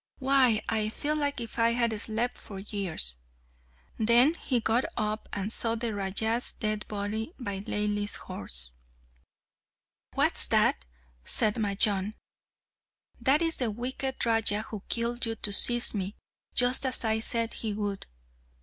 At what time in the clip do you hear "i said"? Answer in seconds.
17.05-17.53